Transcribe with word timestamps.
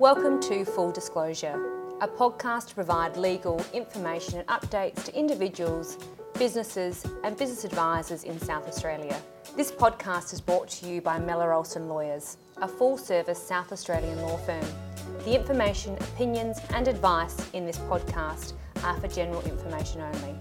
Welcome 0.00 0.40
to 0.40 0.64
Full 0.64 0.90
Disclosure, 0.90 1.54
a 2.00 2.08
podcast 2.08 2.68
to 2.70 2.74
provide 2.74 3.16
legal 3.16 3.64
information 3.72 4.40
and 4.40 4.48
updates 4.48 5.04
to 5.04 5.16
individuals, 5.16 5.98
businesses, 6.36 7.06
and 7.22 7.36
business 7.36 7.64
advisors 7.64 8.24
in 8.24 8.40
South 8.40 8.66
Australia. 8.66 9.16
This 9.56 9.70
podcast 9.70 10.32
is 10.32 10.40
brought 10.40 10.68
to 10.70 10.88
you 10.88 11.00
by 11.00 11.20
Mellor 11.20 11.50
Olsson 11.50 11.86
Lawyers, 11.86 12.38
a 12.56 12.66
full 12.66 12.98
service 12.98 13.38
South 13.40 13.70
Australian 13.70 14.20
law 14.22 14.36
firm. 14.38 14.66
The 15.24 15.38
information, 15.38 15.94
opinions, 15.94 16.58
and 16.70 16.88
advice 16.88 17.36
in 17.52 17.64
this 17.64 17.78
podcast 17.78 18.54
are 18.82 18.98
for 19.00 19.06
general 19.06 19.42
information 19.42 20.00
only. 20.00 20.34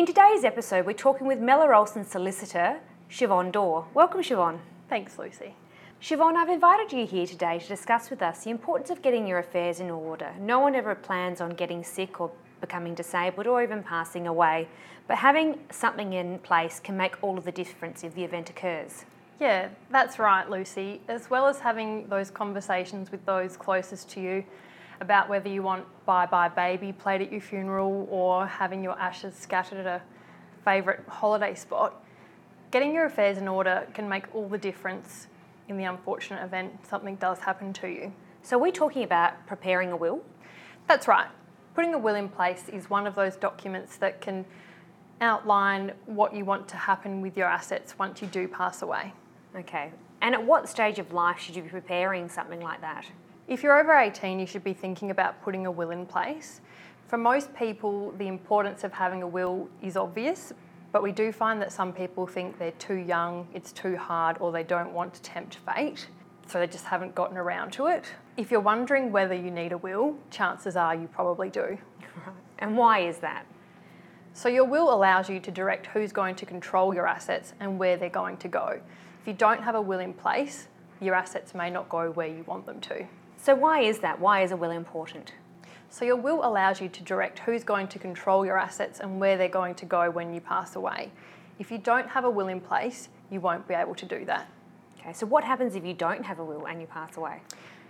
In 0.00 0.06
today's 0.06 0.44
episode, 0.44 0.86
we're 0.86 0.94
talking 0.94 1.26
with 1.26 1.40
Mellor 1.40 1.74
Olsson 1.74 2.06
solicitor 2.06 2.80
Siobhan 3.10 3.52
Dawe. 3.52 3.84
Welcome, 3.92 4.22
Siobhan. 4.22 4.60
Thanks, 4.88 5.18
Lucie. 5.18 5.54
Siobhan, 6.00 6.36
I've 6.36 6.48
invited 6.48 6.90
you 6.90 7.04
here 7.04 7.26
today 7.26 7.58
to 7.58 7.68
discuss 7.68 8.08
with 8.08 8.22
us 8.22 8.44
the 8.44 8.48
importance 8.48 8.88
of 8.88 9.02
getting 9.02 9.26
your 9.26 9.40
affairs 9.40 9.78
in 9.78 9.90
order. 9.90 10.32
No 10.40 10.58
one 10.58 10.74
ever 10.74 10.94
plans 10.94 11.42
on 11.42 11.50
getting 11.50 11.84
sick 11.84 12.18
or 12.18 12.30
becoming 12.62 12.94
disabled 12.94 13.46
or 13.46 13.62
even 13.62 13.82
passing 13.82 14.26
away, 14.26 14.68
but 15.06 15.18
having 15.18 15.58
something 15.70 16.14
in 16.14 16.38
place 16.38 16.80
can 16.80 16.96
make 16.96 17.22
all 17.22 17.36
of 17.36 17.44
the 17.44 17.52
difference 17.52 18.02
if 18.02 18.14
the 18.14 18.24
event 18.24 18.48
occurs. 18.48 19.04
Yeah, 19.38 19.68
that's 19.90 20.18
right, 20.18 20.48
Lucie. 20.48 21.02
As 21.08 21.28
well 21.28 21.46
as 21.46 21.58
having 21.58 22.08
those 22.08 22.30
conversations 22.30 23.12
with 23.12 23.26
those 23.26 23.54
closest 23.54 24.08
to 24.12 24.20
you 24.22 24.44
about 25.00 25.28
whether 25.28 25.48
you 25.48 25.62
want 25.62 25.84
Bye 26.06 26.26
Bye 26.26 26.48
Baby 26.48 26.92
played 26.92 27.22
at 27.22 27.32
your 27.32 27.40
funeral 27.40 28.06
or 28.10 28.46
having 28.46 28.82
your 28.82 28.98
ashes 28.98 29.34
scattered 29.34 29.78
at 29.78 29.86
a 29.86 30.02
favourite 30.64 31.00
holiday 31.08 31.54
spot, 31.54 32.02
Getting 32.70 32.94
your 32.94 33.06
affairs 33.06 33.36
in 33.36 33.48
order 33.48 33.86
can 33.94 34.08
make 34.08 34.32
all 34.32 34.48
the 34.48 34.58
difference 34.58 35.26
in 35.68 35.76
the 35.76 35.84
unfortunate 35.84 36.44
event 36.44 36.86
something 36.86 37.16
does 37.16 37.40
happen 37.40 37.72
to 37.74 37.88
you. 37.88 38.12
So, 38.42 38.56
we're 38.56 38.64
we 38.64 38.72
talking 38.72 39.02
about 39.02 39.46
preparing 39.46 39.90
a 39.90 39.96
will? 39.96 40.20
That's 40.86 41.08
right. 41.08 41.26
Putting 41.74 41.94
a 41.94 41.98
will 41.98 42.14
in 42.14 42.28
place 42.28 42.68
is 42.68 42.88
one 42.88 43.06
of 43.06 43.14
those 43.16 43.36
documents 43.36 43.96
that 43.96 44.20
can 44.20 44.44
outline 45.20 45.92
what 46.06 46.34
you 46.34 46.44
want 46.44 46.68
to 46.68 46.76
happen 46.76 47.20
with 47.20 47.36
your 47.36 47.48
assets 47.48 47.98
once 47.98 48.22
you 48.22 48.28
do 48.28 48.46
pass 48.46 48.82
away. 48.82 49.12
Okay. 49.56 49.90
And 50.22 50.34
at 50.34 50.44
what 50.44 50.68
stage 50.68 50.98
of 50.98 51.12
life 51.12 51.40
should 51.40 51.56
you 51.56 51.62
be 51.62 51.68
preparing 51.68 52.28
something 52.28 52.60
like 52.60 52.80
that? 52.82 53.04
If 53.50 53.64
you're 53.64 53.76
over 53.76 53.92
18, 53.92 54.38
you 54.38 54.46
should 54.46 54.62
be 54.62 54.72
thinking 54.72 55.10
about 55.10 55.42
putting 55.42 55.66
a 55.66 55.70
will 55.72 55.90
in 55.90 56.06
place. 56.06 56.60
For 57.08 57.18
most 57.18 57.52
people, 57.52 58.12
the 58.12 58.28
importance 58.28 58.84
of 58.84 58.92
having 58.92 59.24
a 59.24 59.26
will 59.26 59.68
is 59.82 59.96
obvious, 59.96 60.52
but 60.92 61.02
we 61.02 61.10
do 61.10 61.32
find 61.32 61.60
that 61.60 61.72
some 61.72 61.92
people 61.92 62.28
think 62.28 62.60
they're 62.60 62.70
too 62.78 62.94
young, 62.94 63.48
it's 63.52 63.72
too 63.72 63.96
hard, 63.96 64.36
or 64.38 64.52
they 64.52 64.62
don't 64.62 64.92
want 64.92 65.14
to 65.14 65.22
tempt 65.22 65.56
fate, 65.66 66.06
so 66.46 66.60
they 66.60 66.68
just 66.68 66.84
haven't 66.84 67.16
gotten 67.16 67.36
around 67.36 67.72
to 67.72 67.88
it. 67.88 68.04
If 68.36 68.52
you're 68.52 68.60
wondering 68.60 69.10
whether 69.10 69.34
you 69.34 69.50
need 69.50 69.72
a 69.72 69.78
will, 69.78 70.16
chances 70.30 70.76
are 70.76 70.94
you 70.94 71.08
probably 71.08 71.50
do. 71.50 71.76
And 72.60 72.76
why 72.76 73.00
is 73.00 73.18
that? 73.18 73.46
So, 74.32 74.48
your 74.48 74.64
will 74.64 74.94
allows 74.94 75.28
you 75.28 75.40
to 75.40 75.50
direct 75.50 75.86
who's 75.86 76.12
going 76.12 76.36
to 76.36 76.46
control 76.46 76.94
your 76.94 77.08
assets 77.08 77.54
and 77.58 77.80
where 77.80 77.96
they're 77.96 78.10
going 78.10 78.36
to 78.36 78.48
go. 78.48 78.80
If 79.20 79.26
you 79.26 79.32
don't 79.32 79.64
have 79.64 79.74
a 79.74 79.80
will 79.80 79.98
in 79.98 80.12
place, 80.12 80.68
your 81.00 81.16
assets 81.16 81.52
may 81.52 81.68
not 81.68 81.88
go 81.88 82.12
where 82.12 82.28
you 82.28 82.44
want 82.44 82.64
them 82.64 82.80
to. 82.82 83.08
So, 83.42 83.54
why 83.54 83.80
is 83.80 84.00
that? 84.00 84.20
Why 84.20 84.42
is 84.42 84.52
a 84.52 84.56
will 84.56 84.70
important? 84.70 85.32
So, 85.88 86.04
your 86.04 86.16
will 86.16 86.44
allows 86.44 86.78
you 86.78 86.90
to 86.90 87.02
direct 87.02 87.38
who's 87.38 87.64
going 87.64 87.88
to 87.88 87.98
control 87.98 88.44
your 88.44 88.58
assets 88.58 89.00
and 89.00 89.18
where 89.18 89.38
they're 89.38 89.48
going 89.48 89.74
to 89.76 89.86
go 89.86 90.10
when 90.10 90.34
you 90.34 90.42
pass 90.42 90.76
away. 90.76 91.10
If 91.58 91.70
you 91.70 91.78
don't 91.78 92.06
have 92.06 92.24
a 92.24 92.30
will 92.30 92.48
in 92.48 92.60
place, 92.60 93.08
you 93.30 93.40
won't 93.40 93.66
be 93.66 93.72
able 93.72 93.94
to 93.94 94.04
do 94.04 94.26
that. 94.26 94.50
Okay, 94.98 95.14
so 95.14 95.24
what 95.24 95.42
happens 95.42 95.74
if 95.74 95.86
you 95.86 95.94
don't 95.94 96.22
have 96.22 96.38
a 96.38 96.44
will 96.44 96.66
and 96.66 96.82
you 96.82 96.86
pass 96.86 97.16
away? 97.16 97.40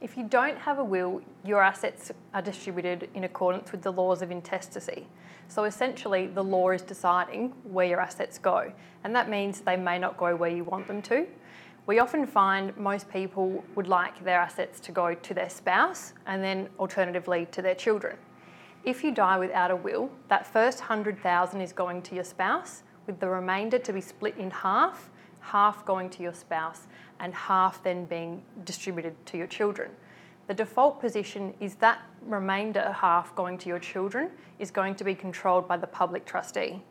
If 0.00 0.16
you 0.16 0.22
don't 0.22 0.58
have 0.58 0.78
a 0.78 0.84
will, 0.84 1.20
your 1.44 1.60
assets 1.60 2.12
are 2.34 2.42
distributed 2.42 3.08
in 3.14 3.24
accordance 3.24 3.72
with 3.72 3.82
the 3.82 3.90
laws 3.90 4.22
of 4.22 4.30
intestacy. 4.30 5.08
So 5.48 5.64
essentially, 5.64 6.28
the 6.28 6.44
law 6.44 6.70
is 6.70 6.82
deciding 6.82 7.48
where 7.64 7.86
your 7.86 8.00
assets 8.00 8.38
go, 8.38 8.72
and 9.02 9.14
that 9.16 9.28
means 9.28 9.60
they 9.60 9.76
may 9.76 9.98
not 9.98 10.16
go 10.16 10.36
where 10.36 10.50
you 10.50 10.62
want 10.62 10.86
them 10.86 11.02
to. 11.02 11.26
We 11.84 11.98
often 11.98 12.26
find 12.26 12.76
most 12.76 13.10
people 13.10 13.64
would 13.74 13.88
like 13.88 14.22
their 14.24 14.38
assets 14.38 14.78
to 14.80 14.92
go 14.92 15.14
to 15.14 15.34
their 15.34 15.50
spouse 15.50 16.12
and 16.26 16.42
then 16.42 16.68
alternatively 16.78 17.48
to 17.50 17.60
their 17.60 17.74
children. 17.74 18.16
If 18.84 19.02
you 19.02 19.12
die 19.12 19.36
without 19.36 19.72
a 19.72 19.76
will, 19.76 20.08
that 20.28 20.46
first 20.46 20.78
100,000 20.78 21.60
is 21.60 21.72
going 21.72 22.02
to 22.02 22.14
your 22.14 22.24
spouse 22.24 22.84
with 23.06 23.18
the 23.18 23.28
remainder 23.28 23.78
to 23.78 23.92
be 23.92 24.00
split 24.00 24.36
in 24.36 24.50
half, 24.50 25.10
half 25.40 25.84
going 25.84 26.08
to 26.10 26.22
your 26.22 26.34
spouse 26.34 26.86
and 27.18 27.34
half 27.34 27.82
then 27.82 28.04
being 28.04 28.42
distributed 28.64 29.14
to 29.26 29.36
your 29.36 29.48
children. 29.48 29.90
The 30.46 30.54
default 30.54 31.00
position 31.00 31.52
is 31.58 31.74
that 31.76 32.00
remainder 32.26 32.92
half 32.92 33.34
going 33.34 33.58
to 33.58 33.68
your 33.68 33.78
children 33.80 34.30
is 34.60 34.70
going 34.70 34.94
to 34.96 35.04
be 35.04 35.16
controlled 35.16 35.66
by 35.66 35.76
the 35.76 35.86
public 35.86 36.24
trustee. 36.26 36.82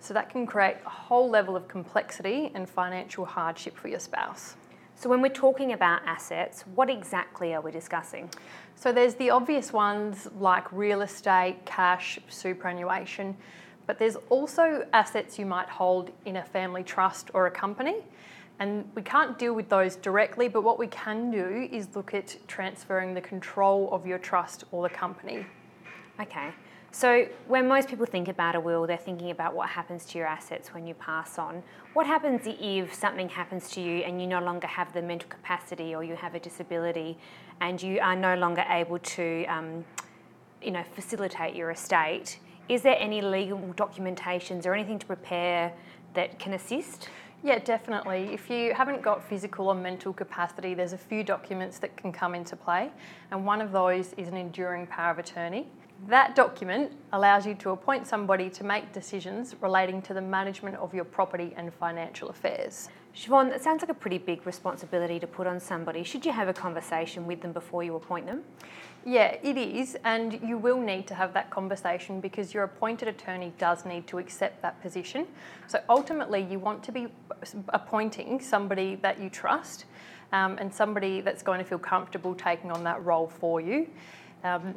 So 0.00 0.14
that 0.14 0.30
can 0.30 0.46
create 0.46 0.76
a 0.86 0.88
whole 0.88 1.28
level 1.28 1.56
of 1.56 1.68
complexity 1.68 2.50
and 2.54 2.68
financial 2.68 3.24
hardship 3.24 3.76
for 3.76 3.88
your 3.88 4.00
spouse. 4.00 4.56
So, 4.94 5.08
when 5.08 5.20
we're 5.20 5.28
talking 5.28 5.74
about 5.74 6.02
assets, 6.06 6.64
what 6.74 6.90
exactly 6.90 7.54
are 7.54 7.60
we 7.60 7.70
discussing? 7.70 8.30
So, 8.74 8.92
there's 8.92 9.14
the 9.14 9.30
obvious 9.30 9.72
ones 9.72 10.28
like 10.40 10.70
real 10.72 11.02
estate, 11.02 11.64
cash, 11.64 12.18
superannuation, 12.28 13.36
but 13.86 13.98
there's 13.98 14.16
also 14.28 14.86
assets 14.92 15.38
you 15.38 15.46
might 15.46 15.68
hold 15.68 16.10
in 16.24 16.36
a 16.36 16.44
family 16.44 16.82
trust 16.82 17.30
or 17.32 17.46
a 17.46 17.50
company. 17.50 17.96
And 18.58 18.90
we 18.94 19.02
can't 19.02 19.38
deal 19.38 19.54
with 19.54 19.68
those 19.68 19.94
directly, 19.94 20.48
but 20.48 20.62
what 20.62 20.78
we 20.78 20.88
can 20.88 21.30
do 21.30 21.68
is 21.70 21.94
look 21.94 22.12
at 22.12 22.36
transferring 22.48 23.14
the 23.14 23.20
control 23.20 23.88
of 23.92 24.04
your 24.04 24.18
trust 24.18 24.64
or 24.72 24.82
the 24.82 24.92
company. 24.94 25.46
Okay. 26.20 26.50
So, 26.90 27.26
when 27.46 27.68
most 27.68 27.88
people 27.88 28.06
think 28.06 28.28
about 28.28 28.54
a 28.54 28.60
will, 28.60 28.86
they're 28.86 28.96
thinking 28.96 29.30
about 29.30 29.54
what 29.54 29.68
happens 29.68 30.06
to 30.06 30.18
your 30.18 30.26
assets 30.26 30.72
when 30.72 30.86
you 30.86 30.94
pass 30.94 31.38
on. 31.38 31.62
What 31.92 32.06
happens 32.06 32.42
if 32.46 32.94
something 32.94 33.28
happens 33.28 33.70
to 33.72 33.80
you 33.80 33.98
and 33.98 34.20
you 34.20 34.26
no 34.26 34.40
longer 34.40 34.66
have 34.66 34.92
the 34.94 35.02
mental 35.02 35.28
capacity 35.28 35.94
or 35.94 36.02
you 36.02 36.16
have 36.16 36.34
a 36.34 36.40
disability 36.40 37.18
and 37.60 37.80
you 37.82 38.00
are 38.00 38.16
no 38.16 38.36
longer 38.36 38.64
able 38.70 38.98
to, 39.00 39.44
um, 39.46 39.84
you 40.62 40.70
know, 40.70 40.82
facilitate 40.94 41.54
your 41.54 41.70
estate? 41.70 42.38
Is 42.70 42.82
there 42.82 42.96
any 42.98 43.20
legal 43.20 43.58
documentations 43.76 44.64
or 44.64 44.72
anything 44.74 44.98
to 44.98 45.06
prepare 45.06 45.72
that 46.14 46.38
can 46.38 46.54
assist? 46.54 47.10
Yeah, 47.42 47.58
definitely. 47.58 48.32
If 48.32 48.50
you 48.50 48.74
haven't 48.74 49.02
got 49.02 49.22
physical 49.22 49.68
or 49.68 49.74
mental 49.74 50.12
capacity, 50.12 50.74
there's 50.74 50.94
a 50.94 50.98
few 50.98 51.22
documents 51.22 51.78
that 51.78 51.96
can 51.96 52.12
come 52.12 52.34
into 52.34 52.56
play, 52.56 52.90
and 53.30 53.46
one 53.46 53.60
of 53.60 53.72
those 53.72 54.12
is 54.14 54.26
an 54.26 54.36
enduring 54.36 54.86
power 54.86 55.12
of 55.12 55.18
attorney. 55.18 55.68
That 56.06 56.36
document 56.36 56.92
allows 57.12 57.44
you 57.44 57.54
to 57.56 57.70
appoint 57.70 58.06
somebody 58.06 58.48
to 58.50 58.64
make 58.64 58.92
decisions 58.92 59.56
relating 59.60 60.00
to 60.02 60.14
the 60.14 60.20
management 60.20 60.76
of 60.76 60.94
your 60.94 61.04
property 61.04 61.52
and 61.56 61.74
financial 61.74 62.28
affairs. 62.28 62.88
Siobhan, 63.16 63.50
that 63.50 63.64
sounds 63.64 63.82
like 63.82 63.90
a 63.90 63.94
pretty 63.94 64.18
big 64.18 64.46
responsibility 64.46 65.18
to 65.18 65.26
put 65.26 65.48
on 65.48 65.58
somebody. 65.58 66.04
Should 66.04 66.24
you 66.24 66.30
have 66.30 66.46
a 66.46 66.52
conversation 66.52 67.26
with 67.26 67.40
them 67.40 67.52
before 67.52 67.82
you 67.82 67.96
appoint 67.96 68.26
them? 68.26 68.44
Yeah, 69.04 69.36
it 69.42 69.56
is, 69.56 69.96
and 70.04 70.40
you 70.40 70.56
will 70.56 70.80
need 70.80 71.08
to 71.08 71.14
have 71.14 71.34
that 71.34 71.50
conversation 71.50 72.20
because 72.20 72.54
your 72.54 72.62
appointed 72.62 73.08
attorney 73.08 73.52
does 73.58 73.84
need 73.84 74.06
to 74.06 74.18
accept 74.18 74.62
that 74.62 74.80
position. 74.80 75.26
So 75.66 75.82
ultimately, 75.88 76.46
you 76.48 76.60
want 76.60 76.82
to 76.84 76.92
be 76.92 77.08
appointing 77.70 78.40
somebody 78.40 78.94
that 78.96 79.20
you 79.20 79.30
trust 79.30 79.86
um, 80.32 80.58
and 80.58 80.72
somebody 80.72 81.20
that's 81.20 81.42
going 81.42 81.58
to 81.58 81.64
feel 81.64 81.78
comfortable 81.78 82.34
taking 82.34 82.70
on 82.70 82.84
that 82.84 83.04
role 83.04 83.26
for 83.26 83.60
you. 83.60 83.88
Um, 84.44 84.74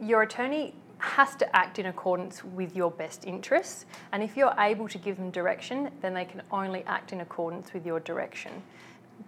your 0.00 0.22
attorney 0.22 0.74
has 0.98 1.34
to 1.36 1.56
act 1.56 1.78
in 1.78 1.86
accordance 1.86 2.44
with 2.44 2.76
your 2.76 2.90
best 2.90 3.24
interests, 3.24 3.86
and 4.12 4.22
if 4.22 4.36
you're 4.36 4.54
able 4.58 4.88
to 4.88 4.98
give 4.98 5.16
them 5.16 5.30
direction, 5.30 5.90
then 6.00 6.14
they 6.14 6.24
can 6.24 6.42
only 6.52 6.84
act 6.84 7.12
in 7.12 7.20
accordance 7.20 7.72
with 7.72 7.84
your 7.84 7.98
direction. 8.00 8.62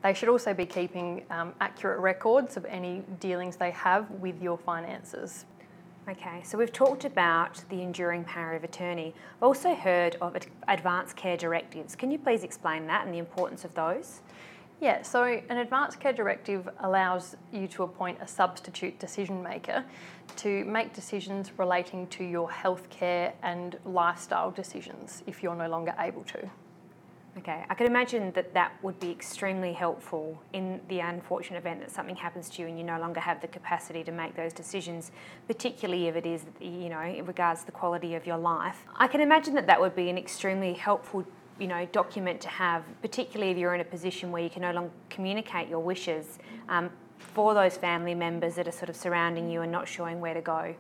They 0.03 0.15
should 0.15 0.29
also 0.29 0.55
be 0.55 0.67
keeping 0.67 1.25
um, 1.31 1.53
accurate 1.61 1.99
records 1.99 2.57
of 2.57 2.65
any 2.67 3.03
dealings 3.21 3.57
they 3.57 3.73
have 3.73 4.11
with 4.13 4.41
your 4.41 4.57
finances. 4.57 5.47
Okay, 6.09 6.43
so 6.45 6.59
we've 6.59 6.73
talked 6.73 7.07
about 7.07 7.65
the 7.71 7.81
enduring 7.81 8.25
power 8.25 8.53
of 8.55 8.63
attorney. 8.63 9.15
I've 9.39 9.43
also 9.43 9.75
heard 9.75 10.17
of 10.21 10.37
advanced 10.69 11.17
care 11.17 11.37
directives. 11.37 11.97
Can 11.97 12.11
you 12.11 12.19
please 12.19 12.45
explain 12.45 12.87
that 12.89 13.07
and 13.07 13.15
the 13.15 13.19
importance 13.19 13.65
of 13.65 13.75
those? 13.75 14.21
Yeah, 14.81 15.03
so 15.03 15.25
an 15.25 15.59
advanced 15.59 16.01
care 16.01 16.13
directive 16.13 16.69
allows 16.81 17.37
you 17.53 17.69
to 17.69 17.85
appoint 17.85 18.19
a 18.21 18.27
substitute 18.27 18.99
decision 18.99 19.43
maker 19.43 19.85
to 20.37 20.65
make 20.65 20.93
decisions 20.93 21.53
relating 21.59 22.07
to 22.09 22.25
your 22.25 22.49
healthcare 22.49 23.33
and 23.43 23.79
lifestyle 23.85 24.51
decisions 24.51 25.23
if 25.27 25.43
you're 25.43 25.55
no 25.55 25.69
longer 25.69 25.95
able 25.99 26.25
to. 26.25 26.51
Okay, 27.37 27.65
I 27.69 27.75
can 27.75 27.89
imagine 27.89 28.31
that 28.33 28.55
that 28.55 28.73
would 28.83 29.01
be 29.01 29.11
extremely 29.11 29.73
helpful 29.73 30.41
in 30.53 30.81
the 30.89 31.01
unfortunate 31.01 31.59
event 31.59 31.81
that 31.81 31.91
something 31.91 32.15
happens 32.15 32.49
to 32.51 32.63
you 32.63 32.69
and 32.69 32.79
you 32.79 32.85
no 32.85 33.01
longer 33.01 33.19
have 33.19 33.41
the 33.41 33.49
capacity 33.49 34.05
to 34.05 34.13
make 34.13 34.37
those 34.37 34.53
decisions, 34.53 35.11
particularly 35.49 36.07
if 36.07 36.15
it 36.15 36.27
is, 36.27 36.45
you 36.61 36.89
know, 36.89 37.01
in 37.01 37.27
regards 37.27 37.61
to 37.61 37.67
the 37.67 37.73
quality 37.73 38.15
of 38.15 38.25
your 38.25 38.37
life. 38.37 38.85
I 38.97 39.09
can 39.09 39.21
imagine 39.21 39.55
that 39.55 39.67
that 39.67 39.81
would 39.81 39.97
be 39.97 40.11
an 40.11 40.17
extremely 40.17 40.75
helpful 40.75 41.25
you 41.59 41.67
know, 41.67 41.87
document 41.93 42.41
to 42.43 42.49
have, 42.49 42.85
particularly 43.01 43.53
if 43.53 43.59
you're 43.59 43.75
in 43.75 43.81
a 43.81 43.85
position 43.85 44.33
where 44.33 44.43
you 44.43 44.51
can 44.51 44.63
no 44.63 44.73
longer 44.73 44.91
communicate 45.09 45.69
your 45.69 45.81
wishes 45.81 46.39
um, 46.69 46.91
for 47.19 47.55
those 47.55 47.77
family 47.77 48.15
members 48.15 48.55
that 48.57 48.69
are 48.69 48.73
sort 48.73 48.89
of 48.89 48.97
surrounding 48.97 49.49
you 49.51 49.63
and 49.63 49.71
not 49.71 49.89
showing 49.89 50.21
where 50.21 50.35
to 50.35 50.41
go. 50.41 50.75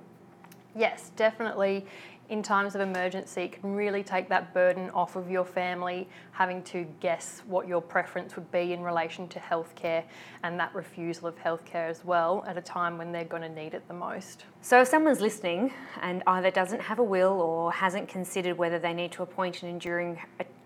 Yes, 0.76 1.12
definitely. 1.16 1.86
In 2.30 2.42
times 2.42 2.74
of 2.74 2.80
emergency, 2.80 3.42
it 3.42 3.60
can 3.60 3.74
really 3.74 4.02
take 4.02 4.30
that 4.30 4.54
burden 4.54 4.88
off 4.90 5.14
of 5.14 5.30
your 5.30 5.44
family 5.44 6.08
having 6.32 6.62
to 6.62 6.86
guess 7.00 7.42
what 7.46 7.68
your 7.68 7.82
preference 7.82 8.34
would 8.34 8.50
be 8.50 8.72
in 8.72 8.82
relation 8.82 9.28
to 9.28 9.38
healthcare 9.38 10.02
and 10.42 10.58
that 10.58 10.74
refusal 10.74 11.28
of 11.28 11.36
healthcare 11.36 11.90
as 11.90 12.02
well 12.02 12.42
at 12.48 12.56
a 12.56 12.62
time 12.62 12.96
when 12.96 13.12
they're 13.12 13.24
going 13.24 13.42
to 13.42 13.48
need 13.48 13.74
it 13.74 13.86
the 13.88 13.94
most. 13.94 14.46
So, 14.62 14.80
if 14.80 14.88
someone's 14.88 15.20
listening 15.20 15.74
and 16.00 16.22
either 16.26 16.50
doesn't 16.50 16.80
have 16.80 16.98
a 16.98 17.04
will 17.04 17.42
or 17.42 17.70
hasn't 17.70 18.08
considered 18.08 18.56
whether 18.56 18.78
they 18.78 18.94
need 18.94 19.12
to 19.12 19.22
appoint 19.22 19.62
an 19.62 19.68
enduring 19.68 20.18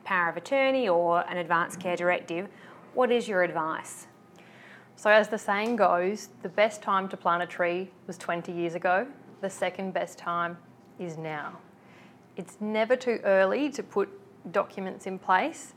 power 0.08 0.30
of 0.30 0.38
attorney 0.38 0.88
or 0.88 1.20
an 1.28 1.36
advance 1.36 1.76
care 1.76 1.94
directive, 1.94 2.48
what 2.94 3.12
is 3.12 3.28
your 3.28 3.42
advice? 3.42 4.06
So, 4.96 5.10
as 5.10 5.28
the 5.28 5.36
saying 5.36 5.76
goes, 5.76 6.30
the 6.42 6.48
best 6.48 6.80
time 6.80 7.10
to 7.10 7.16
plant 7.16 7.42
a 7.42 7.46
tree 7.46 7.90
was 8.06 8.16
20 8.16 8.50
years 8.50 8.74
ago, 8.74 9.06
the 9.42 9.50
second 9.50 9.92
best 9.92 10.16
time 10.16 10.56
is 10.98 11.18
now. 11.18 11.58
It's 12.36 12.56
never 12.58 12.96
too 12.96 13.20
early 13.22 13.68
to 13.68 13.82
put 13.82 14.08
documents 14.50 15.06
in 15.06 15.18
place, 15.18 15.74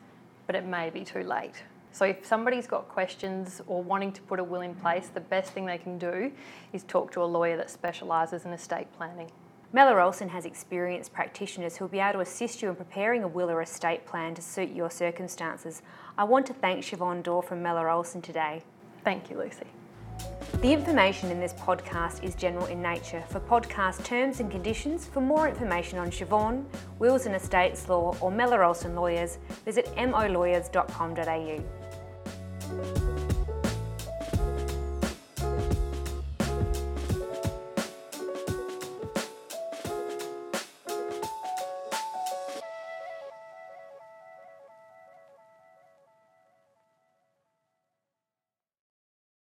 but 0.47 0.55
it 0.55 0.65
may 0.65 0.89
be 0.89 1.03
too 1.03 1.23
late. 1.23 1.63
So, 1.91 2.05
if 2.05 2.25
somebody's 2.25 2.67
got 2.67 2.87
questions 2.87 3.61
or 3.67 3.83
wanting 3.83 4.13
to 4.13 4.21
put 4.21 4.39
a 4.39 4.43
will 4.45 4.61
in 4.61 4.75
place, 4.75 5.09
the 5.13 5.19
best 5.19 5.51
thing 5.51 5.65
they 5.65 5.77
can 5.77 5.97
do 5.97 6.31
is 6.71 6.83
talk 6.83 7.11
to 7.11 7.21
a 7.21 7.25
lawyer 7.37 7.57
that 7.57 7.69
specialises 7.69 8.45
in 8.45 8.53
estate 8.53 8.87
planning. 8.97 9.29
Mellor 9.73 9.99
Olsson 9.99 10.29
has 10.29 10.45
experienced 10.45 11.13
practitioners 11.13 11.77
who 11.77 11.85
will 11.85 11.89
be 11.89 11.99
able 11.99 12.13
to 12.13 12.19
assist 12.19 12.61
you 12.61 12.67
in 12.67 12.75
preparing 12.75 13.23
a 13.23 13.27
will 13.27 13.49
or 13.49 13.61
estate 13.61 14.05
plan 14.05 14.35
to 14.35 14.41
suit 14.41 14.71
your 14.71 14.91
circumstances. 14.91 15.81
I 16.17 16.25
want 16.25 16.45
to 16.47 16.53
thank 16.53 16.83
Siobhan 16.83 17.23
Dawe 17.23 17.41
from 17.41 17.63
Mellor 17.63 17.87
Olsson 17.87 18.21
today. 18.21 18.63
Thank 19.05 19.29
you, 19.29 19.37
Lucie. 19.37 19.67
The 20.61 20.73
information 20.73 21.31
in 21.31 21.39
this 21.39 21.53
podcast 21.53 22.21
is 22.21 22.35
general 22.35 22.65
in 22.65 22.81
nature. 22.81 23.23
For 23.29 23.39
podcast 23.39 24.03
terms 24.03 24.41
and 24.41 24.51
conditions, 24.51 25.05
for 25.05 25.21
more 25.21 25.47
information 25.47 25.99
on 25.99 26.11
Siobhan, 26.11 26.65
Wills 26.99 27.25
and 27.25 27.33
Estates 27.33 27.87
Law, 27.87 28.13
or 28.19 28.29
Mellor 28.29 28.59
Olsson 28.59 28.93
Lawyers, 28.93 29.37
visit 29.63 29.85
molawyers.com.au. 29.95 31.80